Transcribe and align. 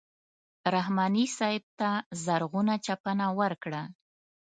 رحماني 0.75 1.25
صاحب 1.37 1.63
ته 1.79 1.89
زرغونه 2.23 2.73
چپنه 2.85 3.25
ورکړه. 3.39 3.81